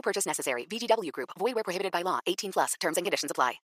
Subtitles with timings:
[0.00, 0.66] No purchase necessary.
[0.66, 1.28] VGW Group.
[1.38, 2.20] Void where prohibited by law.
[2.26, 2.74] 18 plus.
[2.80, 3.60] Terms and conditions apply.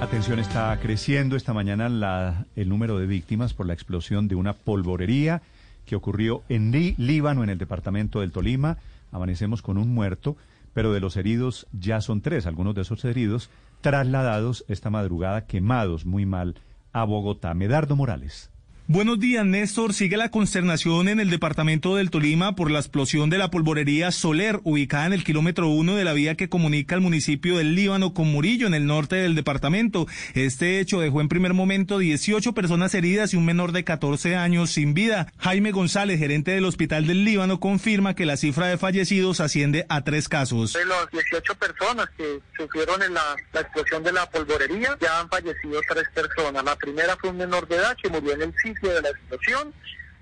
[0.00, 5.42] Atención, está creciendo esta mañana el número de víctimas por la explosión de una polvorería
[5.84, 8.78] que ocurrió en Lí- Líbano, en el departamento del Tolima.
[9.12, 10.38] Amanecemos con un muerto,
[10.72, 12.46] pero de los heridos ya son tres.
[12.46, 13.50] Algunos de esos heridos
[13.82, 16.54] trasladados esta madrugada quemados muy mal
[16.94, 17.52] a Bogotá.
[17.52, 18.48] Medardo Morales.
[18.92, 19.94] Buenos días, Néstor.
[19.94, 24.58] Sigue la consternación en el departamento del Tolima por la explosión de la polvorería Soler,
[24.64, 28.26] ubicada en el kilómetro uno de la vía que comunica el municipio del Líbano con
[28.26, 30.08] Murillo, en el norte del departamento.
[30.34, 34.70] Este hecho dejó en primer momento 18 personas heridas y un menor de 14 años
[34.70, 35.32] sin vida.
[35.38, 40.02] Jaime González, gerente del Hospital del Líbano, confirma que la cifra de fallecidos asciende a
[40.02, 40.72] tres casos.
[40.72, 45.80] De las 18 personas que sufrieron en la, explosión de la polvorería, ya han fallecido
[45.88, 46.64] tres personas.
[46.64, 48.52] La primera fue un menor de edad que murió en el
[48.88, 49.72] de la explosión.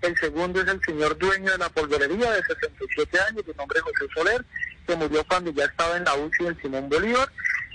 [0.02, 4.06] El segundo es el señor dueño de la polvorería de 67 años, de nombre José
[4.14, 4.44] Soler,
[4.86, 7.28] que murió cuando ya estaba en la UCI del Simón Bolívar.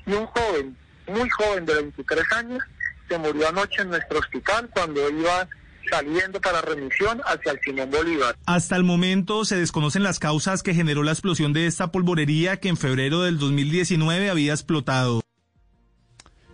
[0.05, 2.63] Y un joven, muy joven de 23 años,
[3.09, 5.47] que murió anoche en nuestro hospital cuando iba
[5.89, 8.37] saliendo para remisión hacia el Simón Bolívar.
[8.45, 12.69] Hasta el momento se desconocen las causas que generó la explosión de esta polvorería que
[12.69, 15.21] en febrero del 2019 había explotado.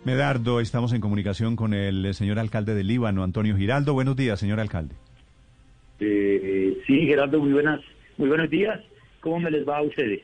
[0.04, 3.92] Medardo, estamos en comunicación con el señor alcalde de Líbano, Antonio Giraldo.
[3.92, 4.94] Buenos días, señor alcalde.
[6.00, 7.80] Eh, sí, Gerardo, muy buenas,
[8.16, 8.80] muy buenos días.
[9.20, 10.22] ¿Cómo me les va a ustedes?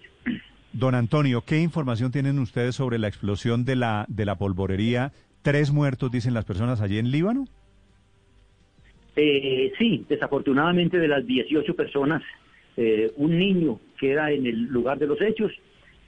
[0.73, 5.13] Don Antonio, ¿qué información tienen ustedes sobre la explosión de la, de la polvorería?
[5.43, 7.45] Tres muertos, dicen las personas allí en Líbano.
[9.15, 12.23] Eh, sí, desafortunadamente de las 18 personas,
[12.79, 15.53] eh, un niño queda en el lugar de los hechos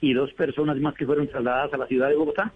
[0.00, 2.53] y dos personas más que fueron trasladadas a la ciudad de Bogotá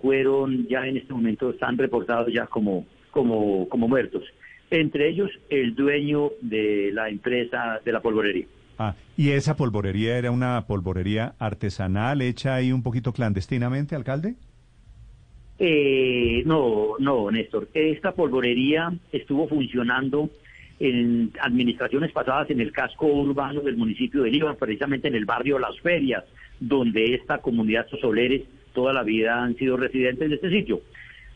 [0.00, 4.24] fueron ya en este momento están reportados ya como como como muertos.
[4.70, 8.46] Entre ellos el dueño de la empresa de la polvorería.
[8.78, 14.34] Ah, ¿y esa polvorería era una polvorería artesanal hecha ahí un poquito clandestinamente, alcalde?
[15.58, 17.68] Eh, no, no, Néstor.
[17.72, 20.30] Esta polvorería estuvo funcionando
[20.80, 25.58] en administraciones pasadas en el casco urbano del municipio de Líbano, precisamente en el barrio
[25.58, 26.24] Las Ferias,
[26.58, 28.42] donde esta comunidad soleres
[28.74, 30.82] toda la vida han sido residentes de este sitio.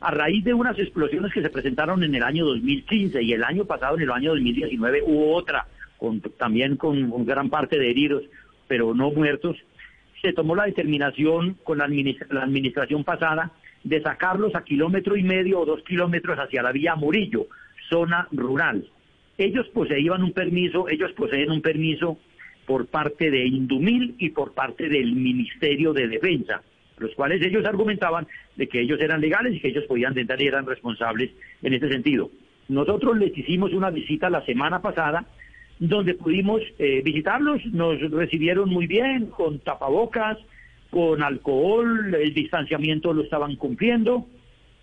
[0.01, 3.65] A raíz de unas explosiones que se presentaron en el año 2015 y el año
[3.65, 5.67] pasado, en el año 2019, hubo otra,
[5.97, 8.23] con, también con, con gran parte de heridos,
[8.69, 9.57] pero no muertos,
[10.23, 13.51] se tomó la determinación con la, administra- la administración pasada
[13.83, 17.47] de sacarlos a kilómetro y medio o dos kilómetros hacia la vía Murillo,
[17.89, 18.87] zona rural.
[19.39, 22.19] Ellos poseían un permiso, ellos poseen un permiso
[22.67, 26.61] por parte de Indumil y por parte del Ministerio de Defensa,
[27.01, 28.27] los cuales ellos argumentaban
[28.57, 31.31] de que ellos eran legales y que ellos podían entrar y eran responsables
[31.63, 32.31] en este sentido.
[32.69, 35.27] Nosotros les hicimos una visita la semana pasada
[35.79, 40.39] donde pudimos eh, visitarlos, nos recibieron muy bien, con tapabocas,
[40.91, 44.27] con alcohol, el distanciamiento lo estaban cumpliendo,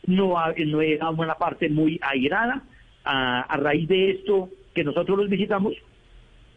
[0.08, 2.64] no, no era una parte muy airada.
[3.08, 5.76] A, a raíz de esto que nosotros los visitamos,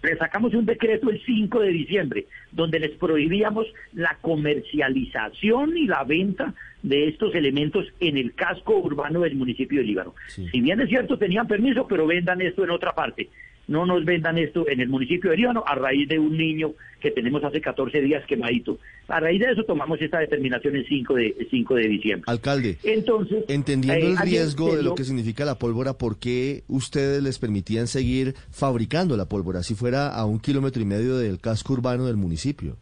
[0.02, 6.04] le sacamos un decreto el 5 de diciembre, donde les prohibíamos la comercialización y la
[6.04, 10.14] venta de estos elementos en el casco urbano del municipio de Líbano.
[10.28, 13.28] Si bien es cierto, tenían permiso, pero vendan esto en otra parte.
[13.68, 17.10] No nos vendan esto en el municipio de Líbano a raíz de un niño que
[17.10, 18.78] tenemos hace 14 días quemadito.
[19.06, 22.24] A raíz de eso tomamos esta determinación el 5 de, el 5 de diciembre.
[22.26, 27.22] Alcalde, Entonces, entendiendo eh, el riesgo de lo que significa la pólvora, ¿por qué ustedes
[27.22, 31.74] les permitían seguir fabricando la pólvora si fuera a un kilómetro y medio del casco
[31.74, 32.76] urbano del municipio?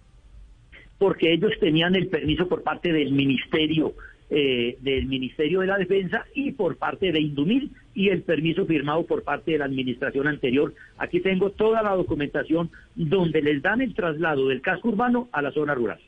[0.99, 3.95] porque ellos tenían el permiso por parte del ministerio
[4.29, 9.07] eh, del ministerio de la defensa y por parte de Indumil y el permiso firmado
[9.07, 10.75] por parte de la administración anterior.
[10.99, 15.53] Aquí tengo toda la documentación donde les dan el traslado del casco urbano a la
[15.53, 16.01] zona rural.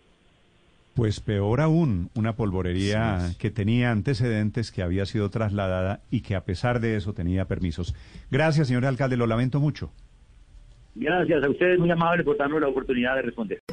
[0.94, 6.44] Pues peor aún, una polvorería que tenía antecedentes, que había sido trasladada y que a
[6.44, 7.94] pesar de eso tenía permisos.
[8.32, 9.92] Gracias, señor alcalde, lo lamento mucho.
[10.96, 13.60] Gracias a ustedes, muy amables por darnos la oportunidad de responder.